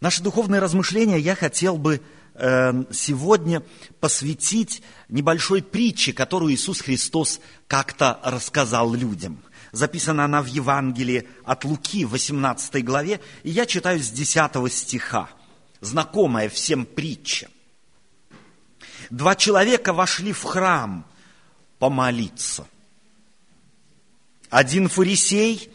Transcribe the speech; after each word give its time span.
Наше 0.00 0.22
духовное 0.22 0.60
размышление 0.60 1.20
я 1.20 1.34
хотел 1.34 1.76
бы 1.76 2.00
э, 2.34 2.84
сегодня 2.90 3.62
посвятить 4.00 4.82
небольшой 5.10 5.62
притче, 5.62 6.14
которую 6.14 6.54
Иисус 6.54 6.80
Христос 6.80 7.38
как-то 7.66 8.18
рассказал 8.24 8.94
людям. 8.94 9.42
Записана 9.72 10.24
она 10.24 10.40
в 10.40 10.46
Евангелии 10.46 11.28
от 11.44 11.64
Луки, 11.66 12.06
18 12.06 12.82
главе, 12.82 13.20
и 13.42 13.50
я 13.50 13.66
читаю 13.66 14.00
с 14.00 14.10
10 14.10 14.72
стиха, 14.72 15.28
знакомая 15.82 16.48
всем 16.48 16.86
притча. 16.86 17.48
Два 19.10 19.36
человека 19.36 19.92
вошли 19.92 20.32
в 20.32 20.42
храм 20.44 21.04
помолиться. 21.78 22.66
Один 24.48 24.88
фарисей, 24.88 25.70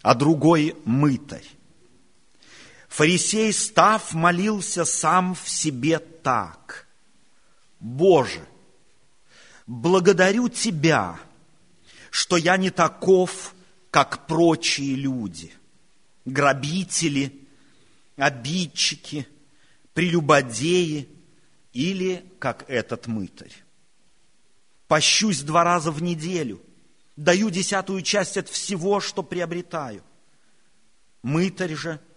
а 0.00 0.14
другой 0.14 0.76
мытарь. 0.84 1.44
Фарисей, 2.92 3.54
став, 3.54 4.12
молился 4.12 4.84
сам 4.84 5.34
в 5.34 5.48
себе 5.48 5.98
так. 5.98 6.86
Боже, 7.80 8.46
благодарю 9.66 10.50
Тебя, 10.50 11.18
что 12.10 12.36
я 12.36 12.58
не 12.58 12.68
таков, 12.68 13.54
как 13.90 14.26
прочие 14.26 14.94
люди, 14.94 15.50
грабители, 16.26 17.32
обидчики, 18.16 19.26
прелюбодеи 19.94 21.08
или 21.72 22.30
как 22.38 22.68
этот 22.68 23.06
мытарь. 23.06 23.56
Пощусь 24.86 25.40
два 25.40 25.64
раза 25.64 25.90
в 25.90 26.02
неделю, 26.02 26.60
даю 27.16 27.48
десятую 27.48 28.02
часть 28.02 28.36
от 28.36 28.50
всего, 28.50 29.00
что 29.00 29.22
приобретаю. 29.22 30.04
Мытарь 31.22 31.74
же– 31.74 31.98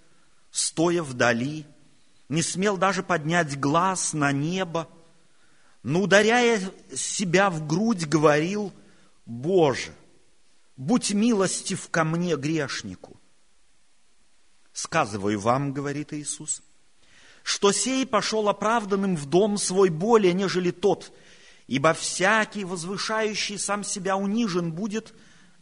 стоя 0.55 1.03
вдали, 1.03 1.65
не 2.29 2.41
смел 2.41 2.77
даже 2.77 3.03
поднять 3.03 3.59
глаз 3.59 4.13
на 4.13 4.31
небо, 4.31 4.87
но, 5.83 6.01
ударяя 6.01 6.61
себя 6.95 7.49
в 7.49 7.67
грудь, 7.67 8.05
говорил, 8.05 8.71
«Боже, 9.25 9.93
будь 10.77 11.11
милостив 11.11 11.89
ко 11.89 12.05
мне, 12.05 12.37
грешнику». 12.37 13.19
«Сказываю 14.71 15.41
вам,— 15.41 15.73
говорит 15.73 16.13
Иисус,— 16.13 16.61
что 17.43 17.73
сей 17.73 18.05
пошел 18.05 18.47
оправданным 18.47 19.17
в 19.17 19.25
дом 19.25 19.57
свой 19.57 19.89
более, 19.89 20.31
нежели 20.31 20.71
тот, 20.71 21.11
ибо 21.67 21.93
всякий, 21.93 22.63
возвышающий 22.63 23.59
сам 23.59 23.83
себя, 23.83 24.15
унижен 24.15 24.71
будет, 24.71 25.13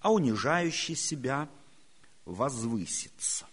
а 0.02 0.14
унижающий 0.14 0.95
себя 0.95 1.50
возвысится». 2.26 3.48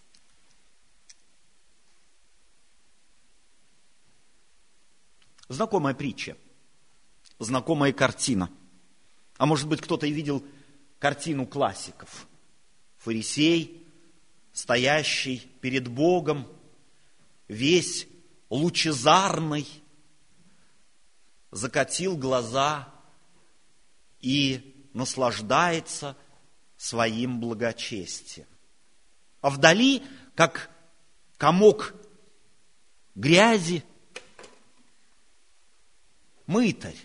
Знакомая 5.50 5.94
притча, 5.94 6.36
знакомая 7.40 7.92
картина. 7.92 8.48
А 9.36 9.46
может 9.46 9.66
быть, 9.66 9.80
кто-то 9.80 10.06
и 10.06 10.12
видел 10.12 10.44
картину 11.00 11.44
классиков. 11.44 12.28
Фарисей, 12.98 13.84
стоящий 14.52 15.38
перед 15.60 15.88
Богом, 15.88 16.46
весь 17.48 18.06
лучезарный, 18.48 19.66
закатил 21.50 22.16
глаза 22.16 22.88
и 24.20 24.88
наслаждается 24.94 26.16
своим 26.76 27.40
благочестием. 27.40 28.46
А 29.40 29.50
вдали, 29.50 30.00
как 30.36 30.70
комок 31.38 31.92
грязи, 33.16 33.82
мытарь, 36.50 36.98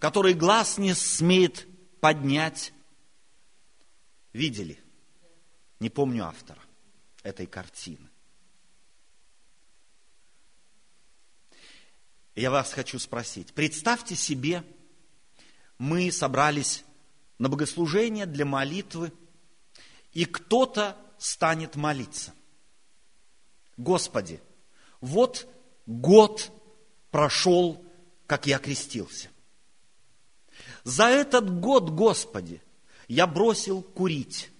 который 0.00 0.34
глаз 0.34 0.76
не 0.76 0.92
смеет 0.92 1.68
поднять. 2.00 2.72
Видели? 4.32 4.76
Не 5.78 5.88
помню 5.88 6.24
автора 6.24 6.60
этой 7.22 7.46
картины. 7.46 8.10
Я 12.34 12.50
вас 12.50 12.72
хочу 12.72 12.98
спросить. 12.98 13.54
Представьте 13.54 14.16
себе, 14.16 14.64
мы 15.78 16.10
собрались 16.10 16.84
на 17.38 17.48
богослужение 17.48 18.26
для 18.26 18.44
молитвы, 18.44 19.12
и 20.12 20.24
кто-то 20.24 20.96
станет 21.18 21.76
молиться. 21.76 22.34
Господи, 23.76 24.40
вот 25.00 25.46
год 25.86 26.50
прошел 27.12 27.85
как 28.26 28.46
я 28.46 28.58
крестился. 28.58 29.28
За 30.84 31.04
этот 31.04 31.60
год, 31.60 31.90
Господи, 31.90 32.62
я 33.08 33.26
бросил 33.26 33.82
курить, 33.82 34.50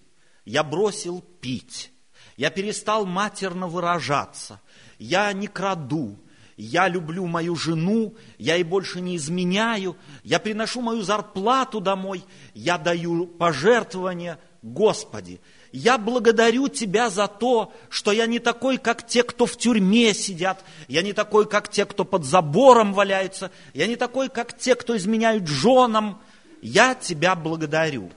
я 0.44 0.62
бросил 0.62 1.20
пить, 1.40 1.92
я 2.36 2.50
перестал 2.50 3.06
матерно 3.06 3.66
выражаться, 3.66 4.60
я 4.98 5.32
не 5.32 5.46
краду, 5.46 6.18
я 6.56 6.88
люблю 6.88 7.26
мою 7.26 7.54
жену, 7.56 8.16
я 8.38 8.54
ей 8.54 8.64
больше 8.64 9.00
не 9.00 9.16
изменяю, 9.16 9.96
я 10.22 10.38
приношу 10.38 10.80
мою 10.80 11.02
зарплату 11.02 11.80
домой, 11.80 12.24
я 12.54 12.78
даю 12.78 13.26
пожертвования, 13.26 14.38
Господи, 14.62 15.40
я 15.76 15.98
благодарю 15.98 16.68
Тебя 16.68 17.10
за 17.10 17.28
то, 17.28 17.70
что 17.90 18.10
я 18.10 18.26
не 18.26 18.38
такой, 18.38 18.78
как 18.78 19.06
те, 19.06 19.22
кто 19.22 19.44
в 19.44 19.58
тюрьме 19.58 20.14
сидят, 20.14 20.64
я 20.88 21.02
не 21.02 21.12
такой, 21.12 21.46
как 21.46 21.68
те, 21.68 21.84
кто 21.84 22.06
под 22.06 22.24
забором 22.24 22.94
валяются, 22.94 23.50
я 23.74 23.86
не 23.86 23.96
такой, 23.96 24.30
как 24.30 24.56
те, 24.56 24.74
кто 24.74 24.96
изменяют 24.96 25.46
женам. 25.46 26.22
Я 26.62 26.94
Тебя 26.94 27.36
благодарю. 27.36 28.10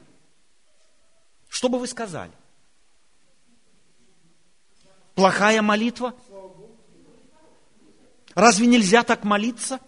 Что 1.50 1.68
бы 1.68 1.80
вы 1.80 1.88
сказали? 1.88 2.32
Плохая 5.16 5.62
молитва? 5.62 6.16
Разве 8.36 8.68
нельзя 8.68 9.04
так 9.04 9.26
молиться? 9.26 9.82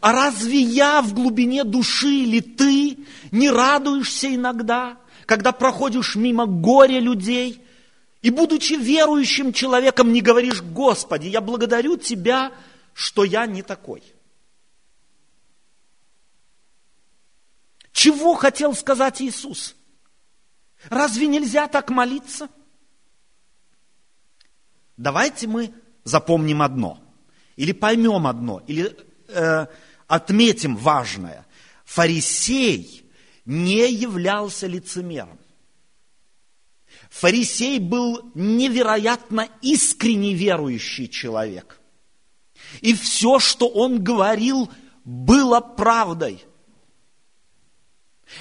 А 0.00 0.12
разве 0.12 0.60
я 0.60 1.02
в 1.02 1.14
глубине 1.14 1.64
души 1.64 2.10
или 2.10 2.38
ты 2.40 2.98
не 3.32 3.50
радуешься 3.50 4.32
иногда, 4.32 4.98
когда 5.28 5.52
проходишь 5.52 6.16
мимо 6.16 6.46
горя 6.46 7.00
людей, 7.00 7.62
и, 8.22 8.30
будучи 8.30 8.72
верующим 8.72 9.52
человеком, 9.52 10.10
не 10.10 10.22
говоришь, 10.22 10.62
Господи, 10.62 11.26
я 11.26 11.42
благодарю 11.42 11.98
Тебя, 11.98 12.50
что 12.94 13.24
я 13.24 13.44
не 13.44 13.60
такой. 13.60 14.02
Чего 17.92 18.36
хотел 18.36 18.74
сказать 18.74 19.20
Иисус? 19.20 19.76
Разве 20.88 21.26
нельзя 21.26 21.68
так 21.68 21.90
молиться? 21.90 22.48
Давайте 24.96 25.46
мы 25.46 25.74
запомним 26.04 26.62
одно, 26.62 26.98
или 27.56 27.72
поймем 27.72 28.26
одно, 28.26 28.62
или 28.66 28.96
э, 29.28 29.66
отметим 30.06 30.74
важное. 30.74 31.46
Фарисей 31.84 33.07
не 33.48 33.90
являлся 33.90 34.66
лицемером. 34.66 35.38
Фарисей 37.08 37.78
был 37.78 38.30
невероятно 38.34 39.48
искренне 39.62 40.34
верующий 40.34 41.08
человек. 41.08 41.80
И 42.82 42.92
все, 42.92 43.38
что 43.38 43.66
он 43.66 44.04
говорил, 44.04 44.70
было 45.02 45.60
правдой. 45.60 46.44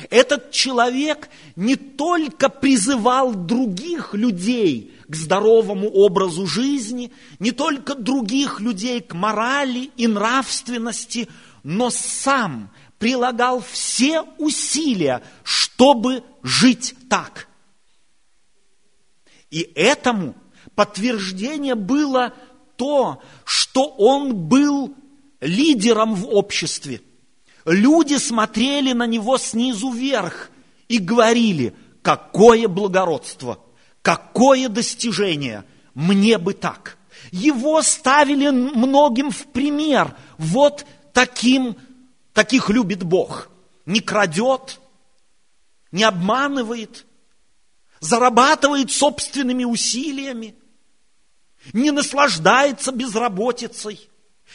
Этот 0.10 0.52
человек 0.52 1.30
не 1.56 1.78
только 1.78 2.50
призывал 2.50 3.34
других 3.34 4.14
людей 4.14 4.94
к 5.08 5.16
здоровому 5.16 5.88
образу 5.90 6.46
жизни, 6.46 7.14
не 7.40 7.52
только 7.52 7.96
других 7.96 8.60
людей 8.60 9.00
к 9.00 9.14
морали 9.14 9.90
и 9.96 10.08
нравственности, 10.08 11.30
но 11.64 11.90
сам 11.90 12.70
прилагал 13.00 13.62
все 13.62 14.24
усилия, 14.38 15.24
чтобы 15.44 16.24
жить 16.44 16.96
так. 17.10 17.48
И 19.50 19.62
этому 19.76 20.36
подтверждение 20.76 21.76
было 21.76 22.34
то, 22.76 23.22
что 23.46 23.88
он 23.88 24.36
был 24.36 24.94
лидером 25.40 26.16
в 26.16 26.28
обществе. 26.28 27.02
Люди 27.66 28.16
смотрели 28.16 28.94
на 28.94 29.06
него 29.06 29.38
снизу 29.38 29.90
вверх 29.90 30.50
и 30.88 31.00
говорили, 31.00 31.76
какое 32.02 32.68
благородство, 32.68 33.60
какое 34.02 34.70
достижение, 34.70 35.66
мне 35.94 36.38
бы 36.38 36.54
так. 36.54 36.98
Его 37.32 37.82
ставили 37.82 38.50
многим 38.50 39.32
в 39.32 39.48
пример. 39.48 40.16
Вот 40.38 40.86
таким 41.12 41.76
Таких 42.38 42.70
любит 42.70 43.02
Бог. 43.02 43.50
Не 43.88 44.00
крадет, 44.00 44.80
не 45.92 46.04
обманывает, 46.04 47.08
зарабатывает 48.00 48.92
собственными 48.92 49.64
усилиями. 49.64 50.54
не 51.74 51.90
наслаждается 51.90 52.92
безработицей, 52.92 54.08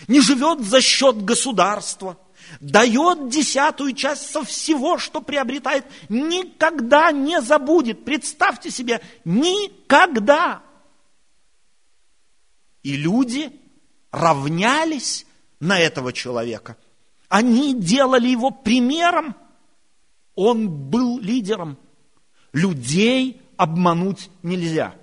не 0.07 0.21
живет 0.21 0.61
за 0.61 0.81
счет 0.81 1.25
государства, 1.25 2.17
дает 2.61 3.29
десятую 3.29 3.95
часть 3.95 4.31
со 4.31 4.45
всего, 4.45 4.97
что 4.97 5.21
приобретает, 5.21 5.85
никогда 6.09 7.11
не 7.11 7.41
забудет. 7.43 8.05
Представьте 8.05 8.71
себе, 8.71 9.01
никогда. 9.25 10.63
И 12.85 12.97
люди 12.97 13.51
равнялись 14.13 15.27
на 15.59 15.81
этого 15.81 16.13
человека. 16.13 16.77
Они 17.33 17.73
делали 17.73 18.29
его 18.29 18.51
примером. 18.51 19.35
Он 20.35 20.69
был 20.69 21.19
лидером. 21.19 21.79
Людей 22.53 23.41
обмануть 23.57 24.29
нельзя. 24.43 24.95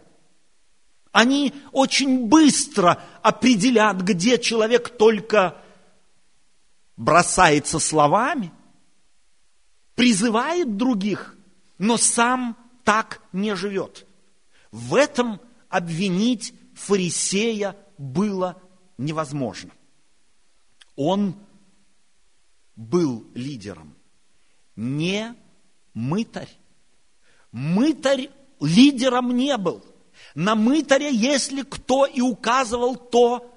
Они 1.11 1.55
очень 1.71 2.27
быстро 2.27 3.01
определят, 3.23 4.01
где 4.01 4.37
человек 4.37 4.95
только 4.95 5.59
бросается 6.97 7.79
словами, 7.79 8.51
призывает 9.95 10.77
других, 10.77 11.35
но 11.79 11.97
сам 11.97 12.55
так 12.83 13.23
не 13.33 13.55
живет. 13.55 14.05
В 14.71 14.93
этом 14.93 15.41
обвинить 15.67 16.53
фарисея 16.75 17.75
было 17.97 18.61
невозможно. 18.99 19.71
Он 20.95 21.35
был 22.79 23.29
лидером, 23.35 23.93
не 24.77 25.35
мытарь. 25.93 26.49
Мытарь 27.51 28.29
лидером 28.61 29.35
не 29.35 29.57
был. 29.57 29.83
На 30.33 30.55
мытаре, 30.55 31.13
если 31.13 31.63
кто 31.63 32.05
и 32.05 32.21
указывал, 32.21 32.95
то, 32.95 33.53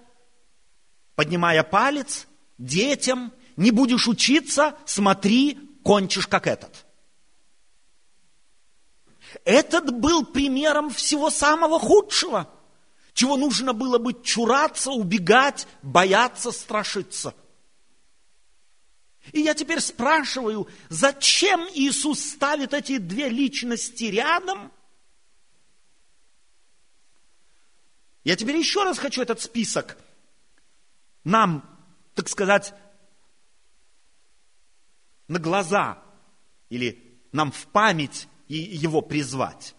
поднимая 1.15 1.63
палец, 1.63 2.27
детям, 2.59 3.33
не 3.57 3.71
будешь 3.71 4.09
учиться, 4.09 4.77
смотри, 4.87 5.55
кончишь 5.85 6.27
как 6.27 6.49
этот. 6.49 6.85
Этот 9.45 9.95
был 9.95 10.27
примером 10.27 10.91
всего 10.91 11.31
самого 11.31 11.79
худшего, 11.79 12.51
чего 13.13 13.37
нужно 13.37 13.73
было 13.73 13.99
бы 13.99 14.21
чураться, 14.21 14.91
убегать, 14.91 15.69
бояться, 15.83 16.51
страшиться. 16.51 17.35
И 19.31 19.41
я 19.41 19.55
теперь 19.55 19.81
спрашиваю, 19.81 20.69
зачем 20.89 21.61
Иисус 21.75 22.21
ставит 22.21 22.75
эти 22.75 22.99
две 22.99 23.29
личности 23.29 24.05
рядом? 24.05 24.73
Я 28.25 28.37
теперь 28.37 28.57
еще 28.57 28.83
раз 28.83 28.99
хочу 28.99 29.23
этот 29.23 29.41
список 29.41 29.97
нам, 31.25 31.65
так 32.15 32.29
сказать, 32.29 32.75
на 35.29 35.39
глаза 35.39 36.03
или 36.69 37.21
нам 37.33 37.53
в 37.53 37.67
память 37.69 38.29
его 38.49 39.01
призвать. 39.03 39.75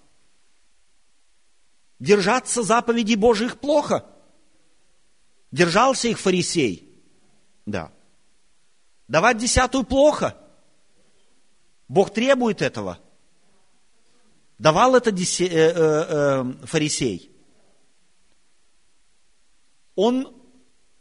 Держаться 2.00 2.63
заповедей 2.63 3.16
Божьих 3.16 3.60
плохо. 3.60 4.10
Держался 5.51 6.07
их 6.07 6.19
фарисей. 6.19 6.90
Да. 7.66 7.94
Давать 9.07 9.38
десятую 9.38 9.83
плохо. 9.83 10.38
Бог 11.88 12.13
требует 12.13 12.61
этого. 12.61 13.00
Давал 14.57 14.95
это 14.95 15.09
э, 15.09 15.13
э, 15.13 15.45
э, 15.45 16.53
фарисей. 16.65 17.31
Он 19.95 20.33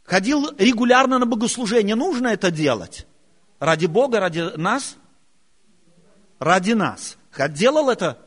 ходил 0.03 0.53
регулярно 0.57 1.17
на 1.17 1.25
богослужение. 1.25 1.95
Нужно 1.95 2.27
это 2.27 2.51
делать? 2.51 3.07
Ради 3.59 3.85
Бога, 3.85 4.19
ради 4.19 4.55
нас? 4.57 4.97
Ради 6.39 6.73
нас. 6.73 7.17
Делал 7.49 7.89
это 7.89 8.19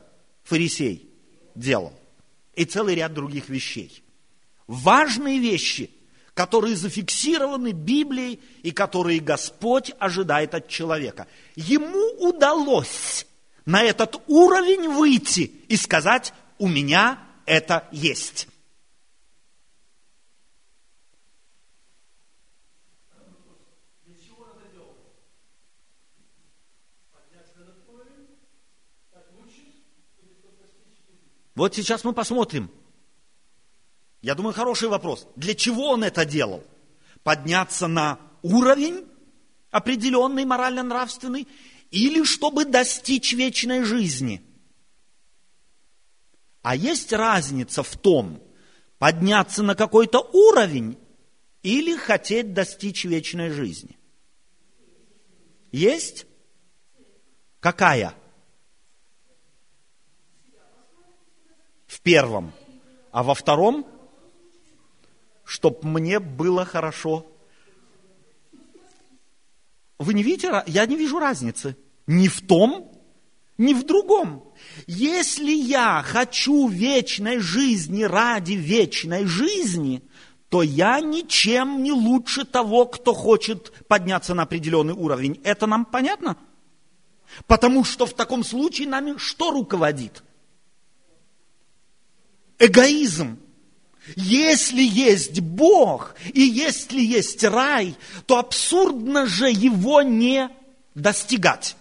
фарисей? 0.43 1.09
Делал. 1.53 1.93
И 2.55 2.65
целый 2.65 2.95
ряд 2.95 3.13
других 3.13 3.49
вещей. 3.49 4.03
Важные 4.65 5.39
вещи– 5.39 5.91
которые 6.37 6.75
зафиксированы 6.75 7.71
Библией 7.71 8.39
и 8.61 8.69
которые 8.69 9.19
Господь 9.19 9.91
ожидает 9.97 10.53
от 10.53 10.67
человека. 10.67 11.25
Ему 11.55 12.29
удалось 12.29 13.25
на 13.65 13.81
этот 13.81 14.21
уровень 14.27 14.87
выйти 14.87 15.51
и 15.67 15.75
сказать, 15.75 16.33
у 16.59 16.67
меня 16.67 17.17
это 17.47 17.87
есть. 17.91 18.47
Вот 31.55 31.73
сейчас 31.73 32.03
мы 32.03 32.13
посмотрим, 32.13 32.69
я 34.27 34.35
думаю, 34.35 34.53
хороший 34.53 34.89
вопрос. 34.89 35.25
Для 35.37 35.55
чего 35.55 35.91
он 35.91 36.03
это 36.03 36.25
делал? 36.25 36.61
Подняться 37.23 37.87
на 37.87 38.19
уровень 38.41 39.07
определенный 39.71 40.43
морально-нравственный 40.43 41.47
или 41.91 42.25
чтобы 42.25 42.65
достичь 42.65 43.31
вечной 43.31 43.85
жизни? 43.85 44.41
А 46.61 46.75
есть 46.75 47.13
разница 47.13 47.83
в 47.83 47.95
том, 47.95 48.43
подняться 48.97 49.63
на 49.63 49.75
какой-то 49.75 50.19
уровень 50.33 50.97
или 51.63 51.95
хотеть 51.95 52.53
достичь 52.53 53.05
вечной 53.05 53.49
жизни? 53.49 53.97
Есть? 55.71 56.25
Какая? 57.61 58.13
В 61.85 62.01
первом. 62.01 62.51
А 63.13 63.23
во 63.23 63.33
втором? 63.33 63.87
Чтобы 65.47 65.87
мне 65.87 66.19
было 66.19 66.65
хорошо. 66.65 67.25
Вы 69.97 70.13
не 70.13 70.21
видите? 70.21 70.61
Я 70.67 70.85
не 70.85 70.97
вижу 70.97 71.19
разницы. 71.19 71.77
Ни 72.05 72.27
в 72.27 72.41
том, 72.45 72.91
ни 73.57 73.73
в 73.73 73.85
другом. 73.85 74.43
Если 74.87 75.51
я 75.51 76.03
хочу 76.05 76.67
вечной 76.67 77.39
жизни 77.39 78.03
ради 78.03 78.53
вечной 78.53 79.25
жизни, 79.25 80.03
то 80.49 80.63
я 80.63 80.99
ничем 80.99 81.81
не 81.81 81.93
лучше 81.93 82.43
того, 82.43 82.85
кто 82.85 83.13
хочет 83.13 83.71
подняться 83.87 84.33
на 84.33 84.43
определенный 84.43 84.93
уровень. 84.93 85.39
Это 85.45 85.65
нам 85.65 85.85
понятно? 85.85 86.35
Потому 87.45 87.85
что 87.85 88.05
в 88.05 88.13
таком 88.13 88.43
случае 88.43 88.89
нами 88.89 89.15
что 89.17 89.51
руководит? 89.51 90.23
Эгоизм. 92.59 93.39
Если 94.15 94.81
есть 94.81 95.41
Бог 95.41 96.15
и 96.33 96.41
если 96.41 97.01
есть 97.01 97.43
рай, 97.43 97.95
то 98.25 98.37
абсурдно 98.37 99.25
же 99.25 99.49
его 99.49 100.01
не 100.01 100.49
достигать. 100.95 101.75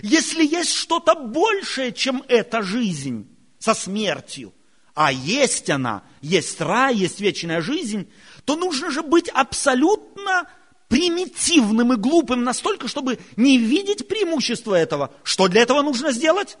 Если 0.00 0.44
есть 0.44 0.72
что-то 0.72 1.14
большее, 1.14 1.92
чем 1.92 2.24
эта 2.28 2.62
жизнь 2.62 3.28
со 3.58 3.74
смертью, 3.74 4.52
а 4.94 5.12
есть 5.12 5.70
она, 5.70 6.02
есть 6.20 6.60
рай, 6.60 6.94
есть 6.94 7.20
вечная 7.20 7.60
жизнь, 7.60 8.10
то 8.44 8.56
нужно 8.56 8.90
же 8.90 9.02
быть 9.02 9.28
абсолютно 9.28 10.48
примитивным 10.88 11.92
и 11.94 11.96
глупым 11.96 12.44
настолько, 12.44 12.88
чтобы 12.88 13.18
не 13.36 13.56
видеть 13.56 14.08
преимущества 14.08 14.74
этого. 14.74 15.12
Что 15.22 15.48
для 15.48 15.62
этого 15.62 15.82
нужно 15.82 16.12
сделать? 16.12 16.58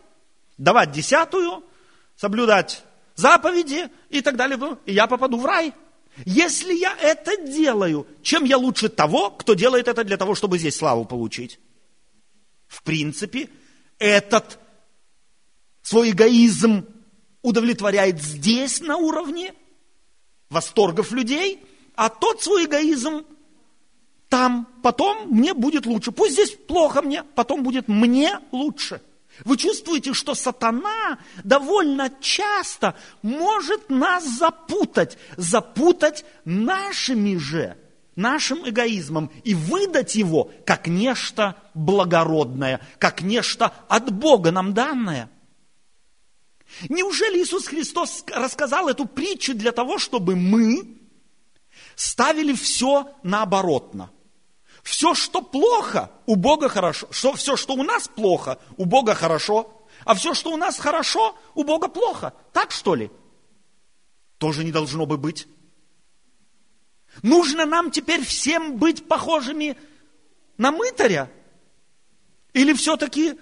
Давать 0.56 0.92
десятую, 0.92 1.64
соблюдать 2.16 2.84
заповеди 3.14 3.90
и 4.10 4.20
так 4.20 4.36
далее, 4.36 4.78
и 4.86 4.92
я 4.92 5.06
попаду 5.06 5.38
в 5.38 5.46
рай. 5.46 5.72
Если 6.24 6.74
я 6.74 6.96
это 7.00 7.36
делаю, 7.42 8.06
чем 8.22 8.44
я 8.44 8.58
лучше 8.58 8.88
того, 8.88 9.30
кто 9.30 9.54
делает 9.54 9.88
это 9.88 10.04
для 10.04 10.16
того, 10.16 10.34
чтобы 10.34 10.58
здесь 10.58 10.76
славу 10.76 11.04
получить? 11.04 11.58
В 12.66 12.82
принципе, 12.82 13.48
этот 13.98 14.58
свой 15.82 16.10
эгоизм 16.10 16.86
удовлетворяет 17.40 18.22
здесь 18.22 18.80
на 18.80 18.96
уровне 18.96 19.54
восторгов 20.50 21.12
людей, 21.12 21.60
а 21.94 22.08
тот 22.08 22.42
свой 22.42 22.66
эгоизм 22.66 23.24
там, 24.28 24.66
потом 24.82 25.28
мне 25.28 25.54
будет 25.54 25.86
лучше. 25.86 26.12
Пусть 26.12 26.34
здесь 26.34 26.50
плохо 26.50 27.02
мне, 27.02 27.22
потом 27.22 27.62
будет 27.62 27.88
мне 27.88 28.38
лучше– 28.50 29.00
вы 29.44 29.56
чувствуете, 29.56 30.12
что 30.14 30.34
сатана 30.34 31.18
довольно 31.42 32.10
часто 32.20 32.94
может 33.22 33.88
нас 33.88 34.24
запутать, 34.24 35.18
запутать 35.36 36.24
нашими 36.44 37.36
же, 37.36 37.76
нашим 38.14 38.68
эгоизмом 38.68 39.30
и 39.42 39.54
выдать 39.54 40.14
его 40.14 40.50
как 40.66 40.86
нечто 40.86 41.56
благородное, 41.74 42.80
как 42.98 43.22
нечто 43.22 43.72
от 43.88 44.12
Бога 44.12 44.50
нам 44.50 44.74
данное. 44.74 45.30
Неужели 46.88 47.42
Иисус 47.42 47.66
Христос 47.66 48.24
рассказал 48.32 48.88
эту 48.88 49.06
притчу 49.06 49.54
для 49.54 49.72
того, 49.72 49.98
чтобы 49.98 50.36
мы 50.36 50.98
ставили 51.96 52.54
все 52.54 53.14
наоборотно? 53.22 54.10
Все, 54.82 55.14
что 55.14 55.42
плохо, 55.42 56.10
у 56.26 56.34
Бога 56.36 56.68
хорошо. 56.68 57.06
Что, 57.10 57.34
все, 57.34 57.56
что 57.56 57.74
у 57.74 57.82
нас 57.82 58.08
плохо, 58.08 58.58
у 58.76 58.84
Бога 58.84 59.14
хорошо. 59.14 59.84
А 60.04 60.14
все, 60.14 60.34
что 60.34 60.50
у 60.50 60.56
нас 60.56 60.78
хорошо, 60.78 61.36
у 61.54 61.62
Бога 61.62 61.88
плохо. 61.88 62.34
Так 62.52 62.72
что 62.72 62.94
ли? 62.94 63.10
Тоже 64.38 64.64
не 64.64 64.72
должно 64.72 65.06
бы 65.06 65.16
быть. 65.16 65.46
Нужно 67.22 67.64
нам 67.64 67.90
теперь 67.90 68.24
всем 68.24 68.78
быть 68.78 69.06
похожими 69.06 69.76
на 70.56 70.72
мытаря? 70.72 71.30
Или 72.52 72.72
все-таки 72.72 73.38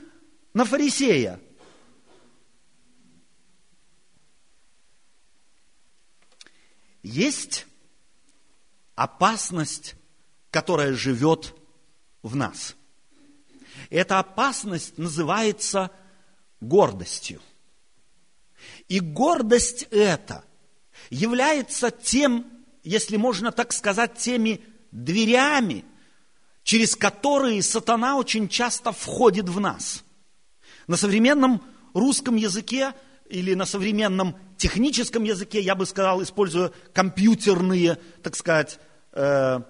на 0.52 0.64
фарисея? 0.64 1.40
Есть 7.02 7.66
опасность, 8.94 9.94
которая 10.50 10.92
живет 10.94 11.54
в 12.22 12.36
нас. 12.36 12.76
Эта 13.88 14.18
опасность 14.18 14.98
называется 14.98 15.90
гордостью. 16.60 17.40
И 18.88 19.00
гордость 19.00 19.86
эта 19.90 20.44
является 21.08 21.90
тем, 21.90 22.46
если 22.82 23.16
можно 23.16 23.52
так 23.52 23.72
сказать, 23.72 24.18
теми 24.18 24.60
дверями, 24.90 25.84
через 26.62 26.94
которые 26.94 27.62
сатана 27.62 28.16
очень 28.16 28.48
часто 28.48 28.92
входит 28.92 29.48
в 29.48 29.60
нас. 29.60 30.04
На 30.86 30.96
современном 30.96 31.62
русском 31.94 32.36
языке 32.36 32.92
или 33.28 33.54
на 33.54 33.64
современном 33.64 34.36
техническом 34.56 35.24
языке, 35.24 35.60
я 35.60 35.74
бы 35.74 35.86
сказал, 35.86 36.22
используя 36.22 36.72
компьютерные, 36.92 37.98
так 38.22 38.36
сказать, 38.36 38.78
э, 39.12 39.60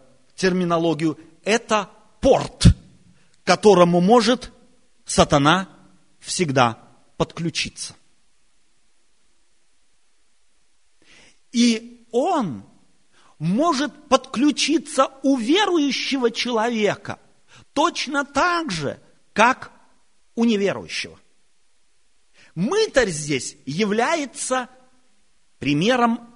терминологию, 0.41 1.19
это 1.45 1.91
порт, 2.23 2.65
к 2.65 3.47
которому 3.47 4.01
может 4.01 4.51
сатана 5.05 5.69
всегда 6.19 6.79
подключиться. 7.19 7.95
И 11.53 12.07
он 12.11 12.65
может 13.39 14.09
подключиться 14.09 15.11
у 15.23 15.37
верующего 15.37 16.31
человека 16.31 17.19
точно 17.75 18.25
так 18.25 18.71
же, 18.71 18.99
как 19.35 19.71
у 20.37 20.47
неверующего. 20.47 21.19
Мытарь 22.55 23.11
здесь 23.11 23.59
является 23.67 24.71
примером 25.59 26.31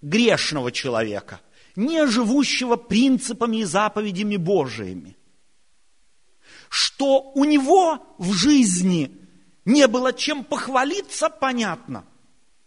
грешного 0.00 0.72
человека, 0.72 1.40
не 1.76 2.06
живущего 2.06 2.76
принципами 2.76 3.58
и 3.58 3.64
заповедями 3.64 4.36
Божиими. 4.36 5.16
Что 6.68 7.30
у 7.34 7.44
него 7.44 8.16
в 8.18 8.32
жизни 8.32 9.12
не 9.64 9.86
было 9.86 10.12
чем 10.12 10.42
похвалиться, 10.42 11.28
понятно. 11.28 12.04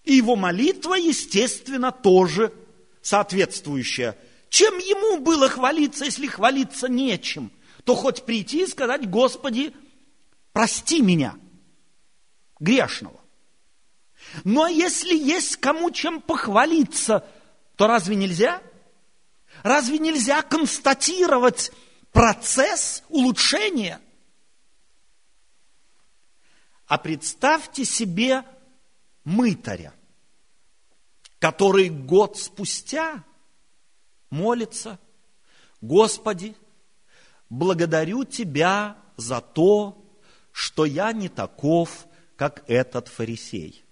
И 0.03 0.13
его 0.13 0.35
молитва, 0.35 0.93
естественно, 0.93 1.91
тоже 1.91 2.53
соответствующая. 3.01 4.17
Чем 4.49 4.77
ему 4.77 5.21
было 5.21 5.49
хвалиться, 5.49 6.05
если 6.05 6.27
хвалиться 6.27 6.87
нечем? 6.87 7.51
То 7.83 7.95
хоть 7.95 8.23
прийти 8.23 8.63
и 8.63 8.67
сказать, 8.67 9.09
Господи, 9.09 9.73
прости 10.53 11.01
меня, 11.01 11.35
грешного. 12.59 13.19
Но 14.43 14.67
если 14.67 15.15
есть 15.15 15.57
кому 15.57 15.91
чем 15.91 16.21
похвалиться, 16.21 17.25
то 17.75 17.87
разве 17.87 18.15
нельзя? 18.15 18.61
Разве 19.63 19.99
нельзя 19.99 20.41
констатировать 20.41 21.71
процесс 22.11 23.03
улучшения? 23.09 23.99
А 26.87 26.97
представьте 26.97 27.85
себе 27.85 28.43
мытаря, 29.23 29.93
который 31.39 31.89
год 31.89 32.37
спустя 32.37 33.23
молится, 34.29 34.99
Господи, 35.81 36.55
благодарю 37.49 38.23
Тебя 38.25 38.97
за 39.17 39.39
то, 39.39 40.03
что 40.51 40.85
я 40.85 41.13
не 41.13 41.29
таков, 41.29 42.07
как 42.35 42.63
этот 42.67 43.07
фарисей. 43.07 43.85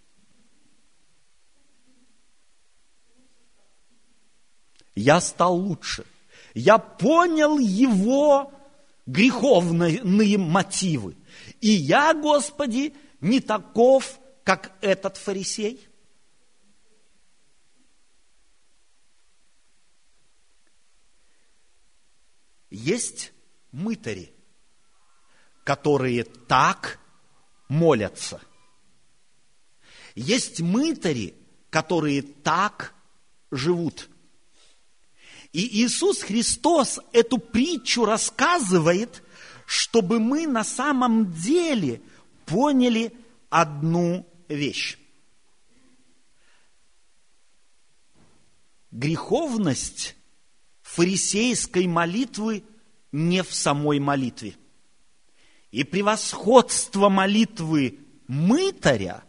Я 4.97 5.21
стал 5.21 5.55
лучше. 5.55 6.07
Я 6.55 6.79
понял 6.79 7.59
его 7.59 8.51
греховные 9.05 10.01
мотивы. 10.39 11.15
И 11.61 11.69
я, 11.69 12.15
Господи, 12.15 12.95
не 13.21 13.39
таков, 13.39 14.19
как 14.43 14.75
этот 14.81 15.17
фарисей. 15.17 15.87
Есть 22.71 23.33
мытари, 23.71 24.33
которые 25.63 26.23
так 26.23 26.99
молятся. 27.69 28.41
Есть 30.15 30.59
мытари, 30.59 31.35
которые 31.69 32.23
так 32.23 32.95
живут. 33.51 34.09
И 35.57 35.81
Иисус 35.81 36.21
Христос 36.21 36.99
эту 37.13 37.39
притчу 37.39 38.05
рассказывает, 38.05 39.23
чтобы 39.65 40.19
мы 40.19 40.45
на 40.45 40.63
самом 40.63 41.33
деле 41.33 41.99
поняли 42.45 43.11
одну 43.49 44.23
вещь. 44.47 44.99
Греховность 48.91 50.15
фарисейской 50.83 51.87
молитвы 51.87 52.63
не 53.11 53.41
в 53.41 53.51
самой 53.51 53.99
молитве. 53.99 54.55
И 55.71 55.83
превосходство 55.83 57.09
молитвы 57.09 57.97
мытаря 58.27 59.23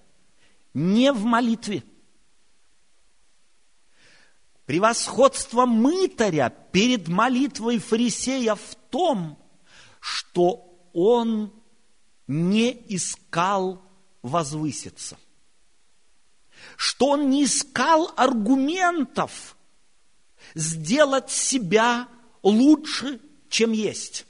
не 0.75 1.11
в 1.11 1.25
молитве. 1.25 1.85
Превосходство 4.69 5.65
мытаря 5.65 6.51
перед 6.51 7.09
молитвой 7.09 7.79
фарисея 7.79 8.55
в 8.55 8.75
том, 8.91 9.39
что 9.99 10.79
он 10.93 11.55
не 12.27 12.73
искал 12.91 13.81
возвыситься, 14.21 15.17
что 16.77 17.07
он 17.13 17.31
не 17.31 17.45
искал 17.45 18.13
аргументов 18.15 19.57
сделать 20.55 21.31
себя 21.31 22.07
лучше, 22.43 23.23
чем 23.49 23.73
есть. 23.73 24.27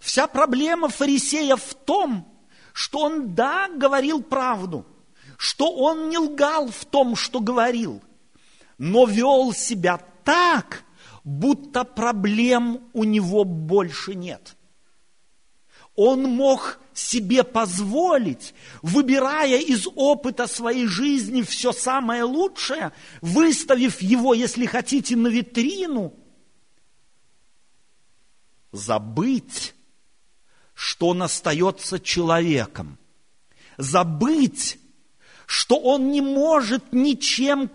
Вся 0.00 0.26
проблема 0.26 0.88
фарисея 0.88 1.56
в 1.56 1.74
том, 1.74 2.26
что 2.72 3.00
он, 3.00 3.34
да, 3.34 3.68
говорил 3.68 4.22
правду, 4.22 4.86
что 5.36 5.74
он 5.74 6.08
не 6.08 6.16
лгал 6.16 6.70
в 6.70 6.86
том, 6.86 7.16
что 7.16 7.40
говорил, 7.40 8.02
но 8.78 9.04
вел 9.04 9.52
себя 9.52 9.98
так, 10.24 10.84
будто 11.24 11.84
проблем 11.84 12.88
у 12.92 13.04
него 13.04 13.44
больше 13.44 14.14
нет. 14.14 14.56
Он 15.94 16.22
мог 16.22 16.78
себе 16.94 17.42
позволить, 17.42 18.54
выбирая 18.82 19.58
из 19.58 19.88
опыта 19.96 20.46
своей 20.46 20.86
жизни 20.86 21.42
все 21.42 21.72
самое 21.72 22.22
лучшее, 22.22 22.92
выставив 23.20 24.00
его, 24.00 24.32
если 24.32 24.64
хотите, 24.66 25.16
на 25.16 25.26
витрину, 25.26 26.14
забыть, 28.70 29.74
что 30.72 31.08
он 31.08 31.22
остается 31.22 31.98
человеком, 31.98 32.98
забыть, 33.76 34.78
что 35.46 35.78
он 35.80 36.10
не 36.12 36.20
может 36.20 36.92
ничем 36.92 37.70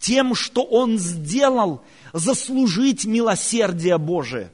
тем, 0.00 0.34
что 0.34 0.62
он 0.62 0.98
сделал, 0.98 1.84
заслужить 2.12 3.04
милосердие 3.04 3.98
Божие, 3.98 4.52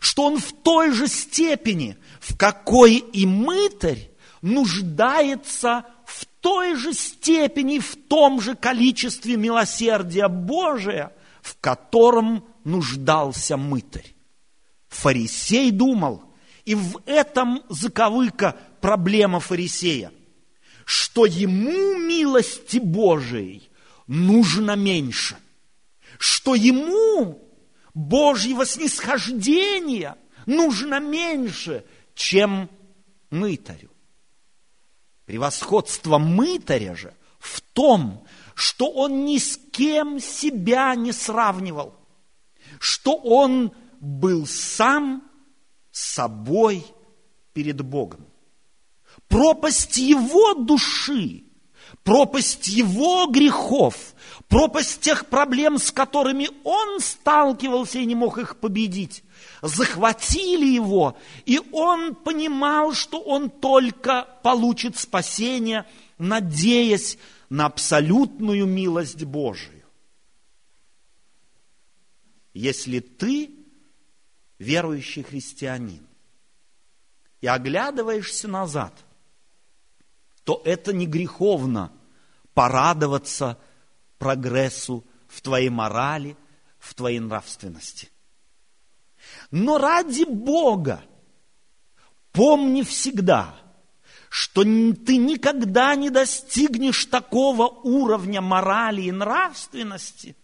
что 0.00 0.24
он 0.24 0.38
в 0.38 0.52
той 0.52 0.92
же 0.92 1.08
степени– 1.08 1.96
в 2.20 2.36
какой 2.36 2.96
и 2.96 3.26
мытарь 3.26 4.10
нуждается 4.42 5.84
в 6.04 6.24
той 6.40 6.76
же 6.76 6.92
степени, 6.92 7.78
в 7.78 7.96
том 7.96 8.40
же 8.40 8.54
количестве 8.54 9.36
милосердия 9.36 10.28
Божия, 10.28 11.12
в 11.42 11.56
котором 11.60 12.44
нуждался 12.64 13.56
мытарь. 13.56 14.14
Фарисей 14.88 15.70
думал, 15.70 16.22
и 16.64 16.74
в 16.74 17.00
этом 17.06 17.62
заковыка 17.68 18.56
проблема 18.80 19.40
фарисея, 19.40 20.12
что 20.84 21.26
ему 21.26 21.98
милости 21.98 22.78
Божией 22.78 23.67
нужно 24.08 24.74
меньше, 24.74 25.36
что 26.18 26.56
ему 26.56 27.48
Божьего 27.94 28.66
снисхождения 28.66 30.16
нужно 30.46 30.98
меньше, 30.98 31.84
чем 32.14 32.68
мытарю. 33.30 33.90
Превосходство 35.26 36.18
мытаря 36.18 36.96
же 36.96 37.14
в 37.38 37.60
том, 37.60 38.26
что 38.54 38.90
он 38.90 39.24
ни 39.24 39.38
с 39.38 39.58
кем 39.70 40.18
себя 40.18 40.94
не 40.96 41.12
сравнивал, 41.12 41.94
что 42.80 43.14
он 43.14 43.72
был 44.00 44.46
сам 44.46 45.22
собой 45.92 46.84
перед 47.52 47.80
Богом. 47.82 48.26
Пропасть 49.28 49.98
его 49.98 50.54
души, 50.54 51.44
пропасть 52.08 52.68
его 52.68 53.26
грехов, 53.26 54.14
пропасть 54.48 55.02
тех 55.02 55.26
проблем, 55.26 55.76
с 55.76 55.92
которыми 55.92 56.48
он 56.64 57.00
сталкивался 57.00 57.98
и 57.98 58.06
не 58.06 58.14
мог 58.14 58.38
их 58.38 58.56
победить, 58.56 59.22
захватили 59.60 60.64
его, 60.64 61.18
и 61.44 61.60
он 61.70 62.14
понимал, 62.14 62.94
что 62.94 63.20
он 63.20 63.50
только 63.50 64.26
получит 64.42 64.96
спасение, 64.96 65.84
надеясь 66.16 67.18
на 67.50 67.66
абсолютную 67.66 68.64
милость 68.64 69.24
Божию. 69.24 69.84
Если 72.54 73.00
ты 73.00 73.50
верующий 74.58 75.24
христианин 75.24 76.06
и 77.42 77.46
оглядываешься 77.46 78.48
назад, 78.48 78.94
то 80.44 80.62
это 80.64 80.94
не 80.94 81.06
греховно 81.06 81.92
порадоваться 82.58 83.56
прогрессу 84.18 85.04
в 85.28 85.40
твоей 85.42 85.68
морали, 85.68 86.36
в 86.80 86.92
твоей 86.94 87.20
нравственности– 87.20 88.10
но 89.50 89.78
ради 89.78 90.24
Бога 90.24 91.02
помни 92.32 92.82
всегда, 92.82 93.54
что 94.28 94.62
ты 94.62 95.16
никогда 95.16 95.94
не 95.94 96.10
достигнешь 96.10 97.06
такого 97.06 97.66
уровня 97.66 98.40
морали 98.40 99.02
и 99.02 99.12
нравственности, 99.12 100.36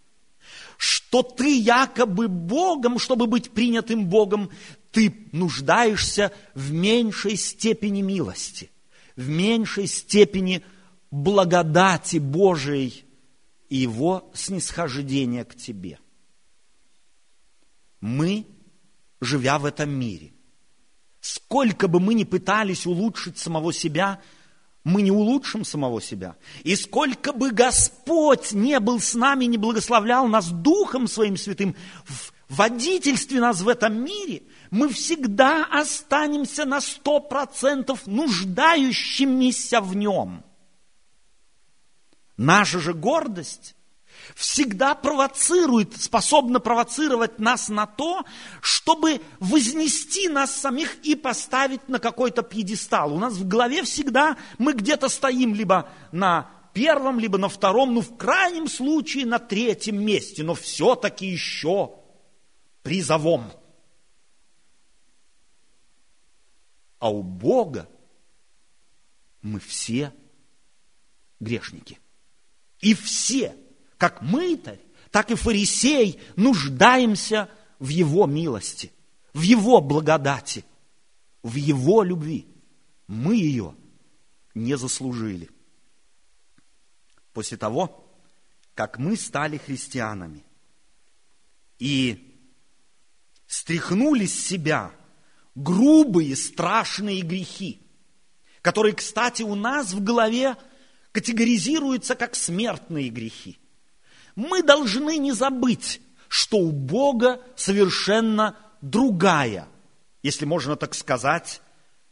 что 0.79 1.23
ты 1.23 1.59
якобы 1.59 2.29
Богом, 2.29 2.99
чтобы 2.99 3.27
быть 3.27 3.51
принятым 3.51 4.07
Богом, 4.07 4.51
ты 4.91 5.29
нуждаешься 5.33 6.33
в 6.55 6.73
меньшей 6.73 7.37
степени 7.37 8.01
милости, 8.01 8.71
в 9.17 9.29
меньшей 9.29 9.87
степени 9.87 10.65
благодати 11.15 12.17
Божией 12.17 13.05
и 13.69 13.77
Его 13.77 14.31
снисхождения 14.35 15.45
к 15.45 15.55
тебе. 15.55 15.99
Мы 18.01 18.47
живя 19.21 19.59
в 19.59 19.65
этом 19.65 19.91
мире. 19.91 20.33
Сколько 21.21 21.87
бы 21.87 22.01
мы 22.01 22.15
ни 22.15 22.25
пытались 22.25 22.85
улучшить 22.85 23.39
самого 23.39 23.73
себя, 23.73 24.21
мы 24.83 25.03
не 25.03 25.13
улучшим 25.13 25.65
самого 25.65 26.03
себя. 26.03 26.37
И 26.65 26.75
сколько 26.75 27.33
бы 27.33 27.53
Господь 27.53 28.53
не 28.53 28.79
был 28.81 29.01
с 29.01 29.15
нами, 29.15 29.45
не 29.45 29.57
благословлял 29.57 30.27
нас 30.27 30.49
Духом 30.51 31.07
Своим 31.07 31.37
Святым, 31.37 31.77
в 32.07 32.33
водительстве 32.49 33.41
нас 33.41 33.63
в 33.63 33.69
этом 33.69 34.05
мире, 34.05 34.43
мы 34.71 34.89
всегда 34.89 35.65
останемся 35.65 36.65
на 36.65 36.81
сто 36.81 37.21
процентов 37.21 38.07
нуждающимися 38.07 39.81
в 39.81 39.95
Нем. 39.97 40.45
Наша 42.37 42.81
же 42.81 42.95
гордость 42.95 43.77
всегда 44.35 44.95
провоцирует, 44.95 45.97
способна 45.97 46.61
провоцировать 46.61 47.39
нас 47.39 47.69
на 47.69 47.87
то, 47.87 48.25
чтобы 48.61 49.21
вознести 49.39 50.29
нас 50.29 50.55
самих 50.55 50.97
и 51.05 51.15
поставить 51.15 51.89
на 51.89 51.99
какой-то 51.99 52.43
пьедестал. 52.43 53.15
У 53.15 53.19
нас 53.19 53.35
в 53.35 53.47
голове 53.47 53.83
всегда 53.83 54.37
мы 54.59 54.73
где-то 54.73 55.09
стоим 55.09 55.55
либо 55.55 55.91
на 56.11 56.51
первом, 56.73 57.21
либо 57.21 57.39
на 57.39 57.49
втором, 57.49 57.95
ну 57.95 58.01
в 58.01 58.17
крайнем 58.17 58.69
случае 58.69 59.27
на 59.27 59.39
третьем 59.39 60.05
месте, 60.05 60.43
но 60.43 60.55
все-таки 60.55 61.27
еще 61.27 61.95
призовом. 62.83 63.53
А 66.99 67.11
у 67.11 67.23
Бога 67.23 67.89
мы 69.43 69.61
все 69.61 70.13
грешники. 71.39 71.99
И 72.81 72.95
все 72.95 73.57
как 73.99 74.23
мытарь, 74.23 74.81
так 75.11 75.31
и 75.31 75.35
фарисей 75.35 76.21
нуждаемся 76.37 77.49
в 77.79 77.89
Его 77.89 78.27
милости, 78.27 78.93
в 79.33 79.41
Его 79.41 79.81
благодати, 79.81 80.65
в 81.43 81.55
Его 81.55 82.03
любви. 82.03 82.47
Мы 83.07 83.37
ее 83.37 83.75
не 84.55 84.77
заслужили. 84.77 85.51
После 87.33 87.57
того, 87.57 88.07
как 88.75 88.99
мы 88.99 89.17
стали 89.17 89.57
христианами 89.57 90.45
и 91.79 92.37
стряхнули 93.47 94.27
с 94.27 94.47
себя 94.47 94.93
грубые, 95.55 96.37
страшные 96.37 97.23
грехи, 97.23 97.81
которые, 98.63 98.95
кстати, 98.95 99.43
у 99.43 99.55
нас 99.55 99.93
в 99.93 100.03
голове 100.03 100.57
категоризируются 101.15 102.15
как 102.15 102.35
смертные 102.35 103.09
грехи– 103.09 103.59
мы 104.37 104.63
должны 104.63 105.19
не 105.19 105.33
забыть, 105.33 106.01
что 106.29 106.59
у 106.59 106.73
Бога 106.73 107.41
совершенно 107.57 108.57
другая, 108.81 109.69
если 110.23 110.45
можно 110.45 110.77
так 110.77 110.95
сказать, 110.95 111.61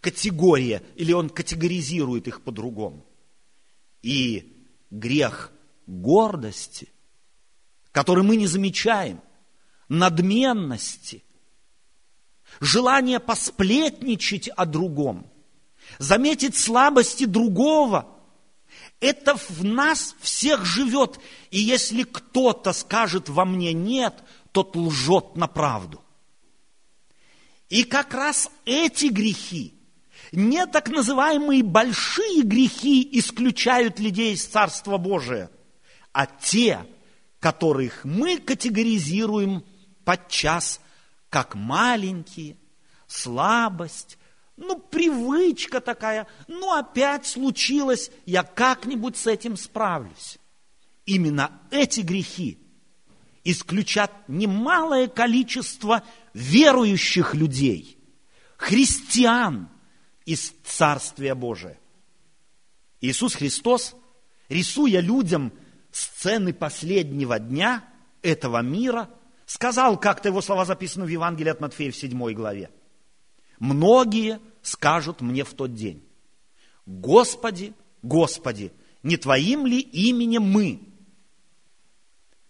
категория, 0.00 0.82
или 0.96 1.12
Он 1.12 1.28
категоризирует 1.28 2.28
их 2.28 2.42
по-другому. 2.42 3.04
И 4.02 4.66
грех 4.90 5.52
гордости, 5.86 6.88
который 7.90 8.24
мы 8.24 8.36
не 8.36 8.46
замечаем, 8.46 9.20
надменности, 9.88 11.24
желание 12.60 13.20
посплетничать 13.20 14.48
о 14.48 14.64
другом, 14.64 15.30
заметить 15.98 16.56
слабости 16.56 17.24
другого– 17.24 18.08
это 19.02 19.34
в 19.34 19.64
нас 19.64 20.14
всех 20.20 20.64
живет. 20.64 21.18
И 21.50 21.58
если 21.58 22.04
кто-то 22.04 22.72
скажет 22.72 23.28
во 23.28 23.44
мне 23.44 23.72
нет, 23.72 24.14
тот 24.52 24.76
лжет 24.76 25.36
на 25.36 25.48
правду. 25.48 26.00
И 27.68 27.82
как 27.82 28.14
раз 28.14 28.48
эти 28.64 29.06
грехи, 29.06 29.74
не 30.30 30.66
так 30.66 30.88
называемые 30.88 31.64
большие 31.64 32.42
грехи 32.42 33.06
исключают 33.18 33.98
людей 33.98 34.34
из 34.34 34.46
Царства 34.46 34.98
Божия, 34.98 35.50
а 36.12 36.26
те, 36.26 36.86
которых 37.40 38.04
мы 38.04 38.38
категоризируем 38.38 39.64
подчас 40.04 40.80
как 41.28 41.56
маленькие, 41.56 42.56
слабость, 43.08 44.16
ну, 44.62 44.78
привычка 44.78 45.80
такая, 45.80 46.26
ну, 46.46 46.72
опять 46.72 47.26
случилось, 47.26 48.10
я 48.26 48.42
как-нибудь 48.42 49.16
с 49.16 49.26
этим 49.26 49.56
справлюсь. 49.56 50.38
Именно 51.04 51.60
эти 51.70 52.00
грехи 52.00 52.58
исключат 53.44 54.12
немалое 54.28 55.08
количество 55.08 56.04
верующих 56.32 57.34
людей, 57.34 57.98
христиан 58.56 59.68
из 60.24 60.54
Царствия 60.64 61.34
Божия. 61.34 61.78
Иисус 63.00 63.34
Христос, 63.34 63.96
рисуя 64.48 65.00
людям 65.00 65.52
сцены 65.90 66.54
последнего 66.54 67.40
дня 67.40 67.84
этого 68.22 68.62
мира, 68.62 69.10
сказал, 69.44 69.98
как-то 69.98 70.28
его 70.28 70.40
слова 70.40 70.64
записаны 70.64 71.04
в 71.04 71.08
Евангелии 71.08 71.50
от 71.50 71.60
Матфея 71.60 71.90
в 71.90 71.96
7 71.96 72.32
главе– 72.32 72.70
Многие 73.62 74.40
скажут 74.60 75.20
мне 75.20 75.44
в 75.44 75.54
тот 75.54 75.72
день, 75.72 76.02
Господи, 76.84 77.74
Господи, 78.02 78.72
не 79.04 79.16
Твоим 79.16 79.66
ли 79.66 79.78
именем 79.78 80.42
мы? 80.42 80.80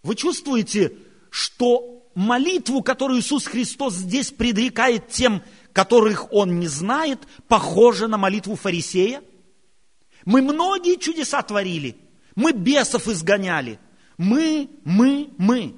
Вы 0.03 0.15
чувствуете, 0.15 0.97
что 1.29 2.11
молитву, 2.15 2.83
которую 2.83 3.21
Иисус 3.21 3.45
Христос 3.45 3.93
здесь 3.93 4.31
предрекает 4.31 5.09
тем, 5.09 5.43
которых 5.75 6.33
Он 6.33 6.59
не 6.59 6.67
знает, 6.67 7.19
похожа 7.47 8.09
на 8.09 8.17
молитву 8.17 8.57
фарисея? 8.57 9.23
Мы 10.25 10.41
многие 10.41 10.99
чудеса 10.99 11.43
творили, 11.43 11.95
мы 12.37 12.53
бесов 12.53 13.07
изгоняли, 13.09 13.79
мы, 14.17 14.71
мы, 14.83 15.29
мы. 15.37 15.77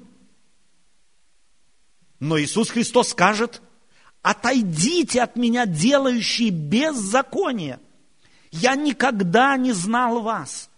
Но 2.21 2.39
Иисус 2.39 2.69
Христос 2.69 3.09
скажет, 3.09 3.61
Отойдите 4.25 5.21
от 5.21 5.35
меня, 5.35 5.67
делающие 5.67 6.49
беззаконие. 6.49 7.79
Я 8.49 8.73
никогда 8.73 9.55
не 9.55 9.71
знал 9.71 10.23
вас. 10.23 10.71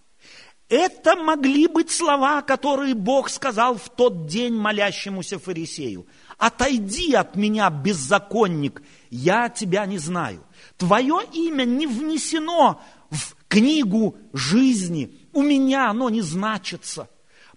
Это 0.68 1.16
могли 1.16 1.68
быть 1.68 1.90
слова, 1.90 2.42
которые 2.42 2.94
Бог 2.94 3.30
сказал 3.30 3.78
в 3.78 3.88
тот 3.88 4.26
день 4.28 4.54
молящемуся 4.54 5.40
фарисею. 5.40 6.08
«Отойди 6.38 7.14
от 7.14 7.38
меня, 7.38 7.70
беззаконник, 7.70 8.84
я 9.10 9.48
тебя 9.48 9.86
не 9.86 9.98
знаю. 9.98 10.44
Твое 10.76 11.22
имя 11.32 11.64
не 11.64 11.88
внесено 11.88 12.82
в 13.10 13.34
книгу 13.48 14.18
жизни, 14.34 15.16
у 15.32 15.42
меня 15.42 15.90
оно 15.90 16.10
не 16.10 16.20
значится, 16.20 17.08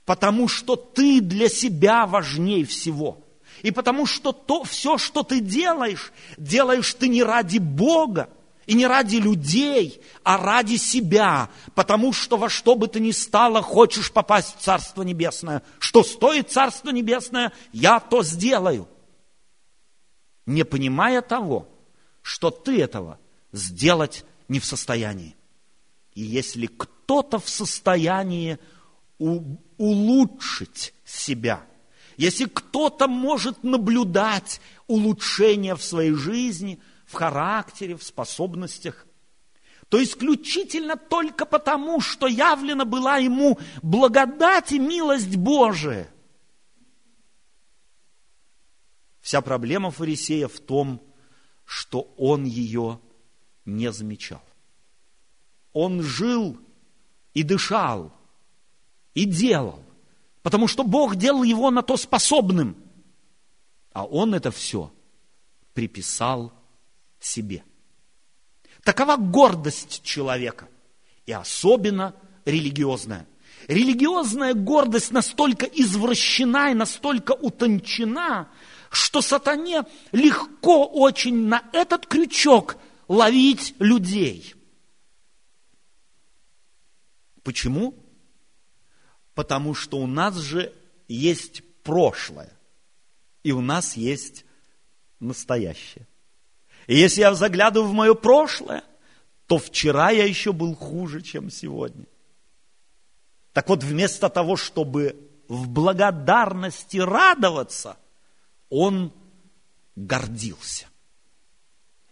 потому 0.04 0.46
что 0.46 0.76
ты 0.76 1.20
для 1.20 1.48
себя 1.48 2.06
важней 2.06 2.62
всего. 2.62 3.24
И 3.62 3.70
потому 3.70 4.06
что 4.06 4.32
то, 4.32 4.64
все, 4.64 4.98
что 4.98 5.22
ты 5.22 5.40
делаешь, 5.40 6.12
делаешь 6.36 6.94
ты 6.94 7.08
не 7.08 7.22
ради 7.22 7.58
Бога, 7.58 8.30
и 8.66 8.74
не 8.74 8.86
ради 8.86 9.16
людей, 9.16 10.00
а 10.22 10.36
ради 10.36 10.76
себя, 10.76 11.50
потому 11.74 12.12
что 12.12 12.36
во 12.36 12.48
что 12.48 12.76
бы 12.76 12.86
ты 12.86 13.00
ни 13.00 13.10
стало, 13.10 13.62
хочешь 13.62 14.12
попасть 14.12 14.56
в 14.56 14.60
Царство 14.60 15.02
Небесное. 15.02 15.62
Что 15.80 16.04
стоит 16.04 16.52
Царство 16.52 16.90
Небесное, 16.90 17.52
я 17.72 17.98
то 17.98 18.22
сделаю. 18.22 18.86
Не 20.46 20.64
понимая 20.64 21.20
того, 21.20 21.66
что 22.22 22.50
ты 22.50 22.80
этого 22.80 23.18
сделать 23.50 24.24
не 24.46 24.60
в 24.60 24.64
состоянии. 24.64 25.34
И 26.14 26.22
если 26.22 26.66
кто-то 26.66 27.40
в 27.40 27.48
состоянии 27.48 28.58
улучшить 29.18 30.94
себя, 31.04 31.66
если 32.20 32.44
кто-то 32.44 33.08
может 33.08 33.64
наблюдать 33.64 34.60
улучшение 34.86 35.74
в 35.74 35.82
своей 35.82 36.12
жизни– 36.12 36.80
в 37.10 37.14
характере, 37.14 37.96
в 37.96 38.04
способностях, 38.04 39.04
то 39.88 40.00
исключительно 40.00 40.96
только 40.96 41.44
потому, 41.44 42.00
что 42.00 42.28
явлена 42.28 42.84
была 42.84 43.16
ему 43.16 43.58
благодать 43.82 44.70
и 44.70 44.78
милость 44.78 45.34
Божия. 45.34 46.08
Вся 49.20 49.40
проблема 49.40 49.90
фарисея 49.90 50.46
в 50.46 50.60
том, 50.60 51.02
что 51.64 52.14
он 52.16 52.44
ее 52.44 53.00
не 53.64 53.90
замечал. 53.90 54.42
Он 55.72 56.02
жил 56.02 56.56
и 57.34 57.42
дышал, 57.42 58.12
и 59.14 59.24
делал, 59.24 59.82
потому 60.42 60.68
что 60.68 60.84
Бог 60.84 61.16
делал 61.16 61.42
его 61.42 61.70
на 61.70 61.82
то 61.82 61.96
способным, 61.96 62.76
а 63.92 64.04
он 64.04 64.34
это 64.34 64.50
все 64.50 64.92
приписал 65.74 66.52
себе. 67.18 67.64
Такова 68.82 69.16
гордость 69.16 70.02
человека, 70.02 70.68
и 71.26 71.32
особенно 71.32 72.14
религиозная. 72.44 73.26
Религиозная 73.68 74.54
гордость 74.54 75.10
настолько 75.12 75.66
извращена 75.66 76.70
и 76.70 76.74
настолько 76.74 77.32
утончена, 77.32 78.48
что 78.90 79.20
сатане 79.20 79.84
легко 80.12 80.86
очень 80.86 81.46
на 81.46 81.62
этот 81.72 82.06
крючок 82.06 82.76
ловить 83.06 83.74
людей. 83.78 84.54
Почему? 87.42 87.94
Потому 89.34 89.74
что 89.74 89.98
у 89.98 90.06
нас 90.06 90.36
же 90.36 90.72
есть 91.08 91.62
прошлое, 91.82 92.52
и 93.42 93.52
у 93.52 93.60
нас 93.60 93.96
есть 93.96 94.44
настоящее. 95.18 96.06
И 96.86 96.96
если 96.96 97.20
я 97.20 97.34
заглядываю 97.34 97.88
в 97.88 97.94
мое 97.94 98.14
прошлое, 98.14 98.84
то 99.46 99.58
вчера 99.58 100.10
я 100.10 100.24
еще 100.24 100.52
был 100.52 100.74
хуже, 100.74 101.22
чем 101.22 101.50
сегодня. 101.50 102.06
Так 103.52 103.68
вот, 103.68 103.82
вместо 103.82 104.28
того, 104.28 104.56
чтобы 104.56 105.16
в 105.48 105.68
благодарности 105.68 106.98
радоваться, 106.98 107.96
он 108.68 109.12
гордился. 109.96 110.86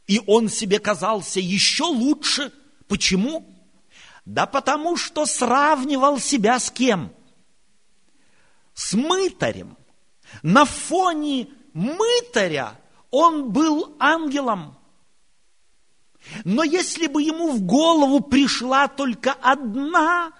И 0.08 0.20
он 0.26 0.48
себе 0.48 0.80
казался 0.80 1.38
еще 1.38 1.84
лучше. 1.84 2.52
Почему? 2.88 3.46
Да 4.28 4.44
потому 4.44 4.98
что 4.98 5.24
сравнивал 5.24 6.18
себя 6.18 6.58
с 6.58 6.70
кем? 6.70 7.14
С 8.74 8.92
мытарем. 8.92 9.78
На 10.42 10.66
фоне 10.66 11.48
мытаря 11.72 12.78
он 13.10 13.50
был 13.52 13.96
ангелом. 13.98 14.76
Но 16.44 16.62
если 16.62 17.06
бы 17.06 17.22
ему 17.22 17.52
в 17.52 17.62
голову 17.62 18.20
пришла 18.20 18.86
только 18.86 19.32
одна, 19.32 20.34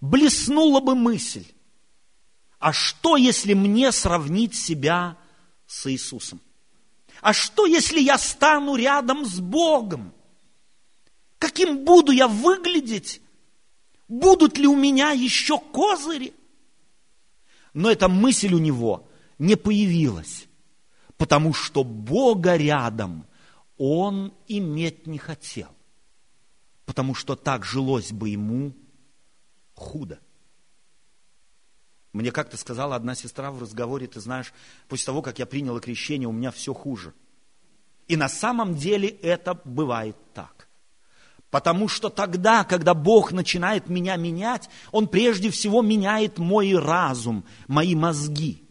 блеснула 0.00 0.80
бы 0.80 0.96
мысль. 0.96 1.46
А 2.58 2.72
что, 2.72 3.16
если 3.16 3.54
мне 3.54 3.92
сравнить 3.92 4.56
себя 4.56 5.16
с 5.68 5.88
Иисусом? 5.88 6.40
А 7.20 7.32
что, 7.32 7.66
если 7.66 8.00
я 8.00 8.18
стану 8.18 8.74
рядом 8.74 9.24
с 9.24 9.38
Богом? 9.38 10.12
Каким 11.38 11.84
буду 11.84 12.12
я 12.12 12.28
выглядеть? 12.28 13.20
Будут 14.08 14.58
ли 14.58 14.66
у 14.66 14.76
меня 14.76 15.10
еще 15.10 15.58
козыри? 15.58 16.34
Но 17.74 17.90
эта 17.90 18.08
мысль 18.08 18.54
у 18.54 18.58
него 18.58 19.08
не 19.38 19.56
появилась 19.56 20.46
потому 21.16 21.52
что 21.52 21.84
Бога 21.84 22.56
рядом 22.56 23.26
он 23.78 24.34
иметь 24.48 25.06
не 25.06 25.18
хотел, 25.18 25.68
потому 26.84 27.14
что 27.14 27.36
так 27.36 27.64
жилось 27.64 28.12
бы 28.12 28.30
ему 28.30 28.74
худо. 29.74 30.18
Мне 32.12 32.32
как-то 32.32 32.56
сказала 32.56 32.96
одна 32.96 33.14
сестра 33.14 33.50
в 33.50 33.60
разговоре, 33.60 34.06
ты 34.06 34.20
знаешь, 34.20 34.54
после 34.88 35.06
того, 35.06 35.20
как 35.20 35.38
я 35.38 35.44
приняла 35.44 35.80
крещение, 35.80 36.28
у 36.28 36.32
меня 36.32 36.50
все 36.50 36.72
хуже. 36.72 37.12
И 38.08 38.16
на 38.16 38.28
самом 38.28 38.74
деле 38.74 39.08
это 39.08 39.60
бывает 39.64 40.16
так. 40.32 40.65
Потому 41.50 41.88
что 41.88 42.08
тогда, 42.08 42.64
когда 42.64 42.92
Бог 42.92 43.32
начинает 43.32 43.88
меня 43.88 44.16
менять, 44.16 44.68
Он 44.92 45.06
прежде 45.06 45.50
всего 45.50 45.82
меняет 45.82 46.38
мой 46.38 46.76
разум, 46.76 47.44
мои 47.68 47.94
мозги– 47.94 48.62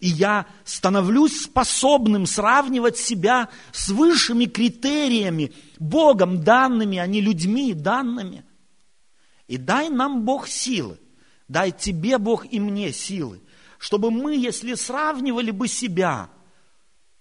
и 0.00 0.08
я 0.08 0.46
становлюсь 0.64 1.42
способным 1.42 2.24
сравнивать 2.24 2.96
себя 2.96 3.50
с 3.70 3.90
высшими 3.90 4.46
критериями, 4.46 5.52
Богом 5.78 6.42
данными, 6.42 6.96
а 6.96 7.06
не 7.06 7.20
людьми 7.20 7.74
данными. 7.74 8.44
И 9.46 9.58
дай 9.58 9.90
нам 9.90 10.24
Бог 10.24 10.48
силы, 10.48 10.98
дай 11.48 11.70
тебе 11.70 12.16
Бог 12.16 12.50
и 12.50 12.58
мне 12.58 12.92
силы, 12.92 13.42
чтобы 13.78 14.10
мы, 14.10 14.36
если 14.36 14.72
сравнивали 14.72 15.50
бы 15.50 15.68
себя, 15.68 16.30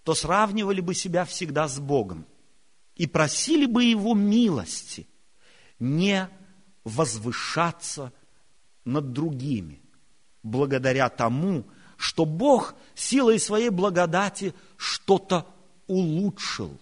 то 0.04 0.16
сравнивали 0.16 0.80
бы 0.80 0.96
себя 0.96 1.26
всегда 1.26 1.68
с 1.68 1.80
Богом 1.80 2.26
и 3.00 3.08
просили 3.08 3.66
бы 3.66 3.86
Его 3.86 4.14
милости 4.14 5.08
не 5.80 6.30
возвышаться 6.84 8.12
над 8.84 9.14
другими, 9.14 9.82
благодаря 10.44 11.08
тому, 11.08 11.66
что 11.96 12.26
Бог 12.26 12.76
силой 12.96 13.40
своей 13.40 13.70
благодати 13.70 14.54
что-то 14.76 15.48
улучшил 15.88 16.78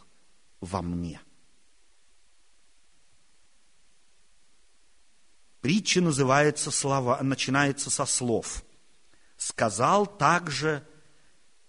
во 0.59 0.81
мне. 0.81 1.21
Притча 5.61 6.01
называется 6.01 6.71
слова, 6.71 7.21
начинается 7.21 7.91
со 7.91 8.05
слов. 8.05 8.63
Сказал 9.37 10.07
также 10.07 10.83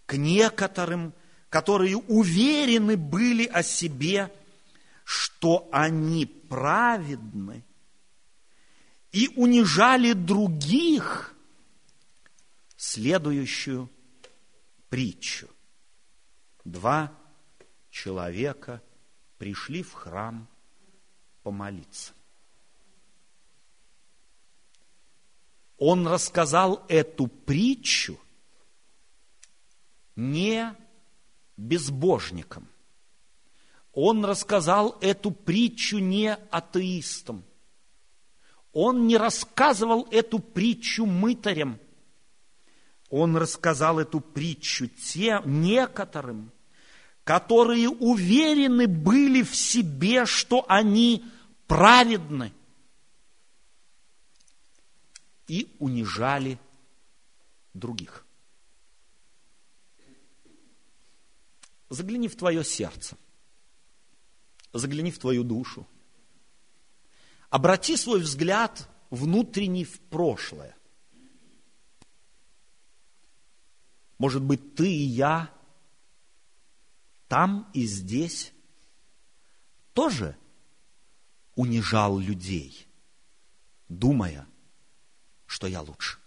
к 0.06 0.16
некоторым, 0.16 1.12
которые 1.50 1.96
уверены 1.96 2.96
были 2.96 3.44
о 3.44 3.62
себе, 3.62 4.32
что 5.08 5.70
они 5.72 6.26
праведны, 6.26 7.64
и 9.10 9.30
унижали 9.36 10.12
других– 10.12 11.34
следующую 12.76 13.88
притчу. 14.90 15.48
Два 16.62 17.10
человека 17.88 18.82
пришли 19.38 19.82
в 19.82 19.94
храм 19.94 20.46
помолиться. 21.42 22.12
Он 25.78 26.06
рассказал 26.06 26.84
эту 26.86 27.28
притчу 27.28 28.20
не 30.16 30.76
безбожникам. 31.56 32.68
Он 33.92 34.24
рассказал 34.24 34.96
эту 35.00 35.30
притчу 35.30 35.98
не 35.98 36.34
атеистам. 36.50 37.44
Он 38.72 39.06
не 39.06 39.16
рассказывал 39.16 40.06
эту 40.10 40.38
притчу 40.38 41.06
мытарям– 41.06 41.80
он 43.10 43.36
рассказал 43.36 43.98
эту 43.98 44.20
притчу 44.20 44.86
тем 44.86 45.62
некоторым, 45.62 46.52
которые 47.24 47.88
уверены 47.88 48.86
были 48.86 49.42
в 49.42 49.54
себе, 49.54 50.26
что 50.26 50.64
они 50.68 51.24
праведны, 51.66 52.52
и 55.46 55.74
унижали 55.78 56.58
других. 57.72 58.26
Загляни 61.88 62.28
в 62.28 62.36
твое 62.36 62.62
сердце, 62.62 63.16
загляни 64.72 65.10
в 65.10 65.18
твою 65.18 65.44
душу, 65.44 65.86
обрати 67.50 67.96
свой 67.96 68.20
взгляд 68.20 68.88
внутренний 69.10 69.84
в 69.84 70.00
прошлое. 70.00 70.76
Может 74.18 74.42
быть, 74.42 74.74
ты 74.74 74.90
и 74.90 75.04
я 75.04 75.52
там 77.28 77.70
и 77.74 77.86
здесь 77.86 78.52
тоже 79.92 80.36
унижал 81.54 82.18
людей, 82.18 82.88
думая, 83.88 84.46
что 85.46 85.66
я 85.66 85.82
лучше, 85.82 86.18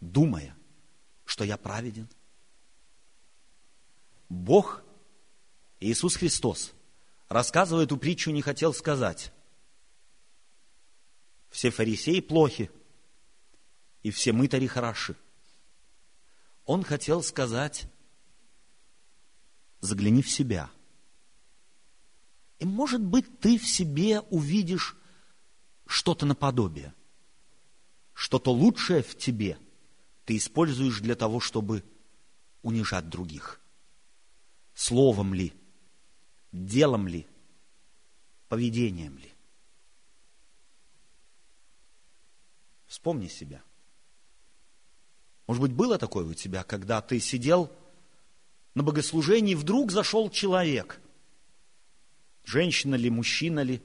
думая, 0.00 0.56
что 1.24 1.44
я 1.44 1.56
праведен. 1.56 2.08
Бог, 4.28 4.82
Иисус 5.80 6.16
Христос, 6.16 6.72
рассказывая 7.28 7.84
эту 7.84 7.96
притчу, 7.96 8.30
не 8.30 8.42
хотел 8.42 8.72
сказать, 8.74 9.32
все 11.50 11.70
фарисеи 11.70 12.20
плохи, 12.20 12.70
и 14.02 14.10
все 14.10 14.32
мытари 14.32 14.66
хороши. 14.66 15.16
Он 16.64 16.82
хотел 16.82 17.22
сказать, 17.22 17.86
загляни 19.80 20.22
в 20.22 20.30
себя. 20.30 20.70
И, 22.58 22.64
может 22.64 23.02
быть, 23.02 23.40
ты 23.40 23.58
в 23.58 23.66
себе 23.66 24.20
увидишь 24.20 24.96
что-то 25.86 26.26
наподобие. 26.26 26.94
Что-то 28.12 28.52
лучшее 28.52 29.02
в 29.02 29.16
тебе 29.16 29.58
ты 30.24 30.36
используешь 30.36 31.00
для 31.00 31.14
того, 31.14 31.38
чтобы 31.38 31.84
унижать 32.62 33.08
других. 33.08 33.60
Словом 34.74 35.34
ли, 35.34 35.54
делом 36.52 37.08
ли, 37.08 37.26
поведением 38.48 39.18
ли. 39.18 39.32
Вспомни 42.86 43.28
себя. 43.28 43.62
Может 45.46 45.62
быть, 45.62 45.72
было 45.72 45.98
такое 45.98 46.24
у 46.26 46.34
тебя, 46.34 46.64
когда 46.64 47.00
ты 47.00 47.20
сидел 47.20 47.72
на 48.74 48.82
богослужении, 48.82 49.54
вдруг 49.54 49.90
зашел 49.90 50.28
человек, 50.30 51.00
женщина 52.44 52.94
ли, 52.94 53.10
мужчина 53.10 53.60
ли, 53.60 53.82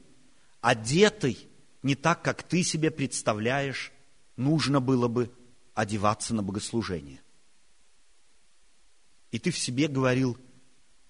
одетый 0.60 1.48
не 1.84 1.96
так, 1.96 2.22
как 2.24 2.44
ты 2.44 2.64
себе 2.64 2.92
представляешь, 2.92 3.92
нужно 4.36 4.80
было 4.80 5.08
бы 5.08 5.34
одеваться 5.74 6.34
на 6.34 6.44
богослужение. 6.44 7.22
И 9.32 9.40
ты 9.40 9.52
в 9.52 9.58
себе 9.58 9.88
говорил, 9.88 10.38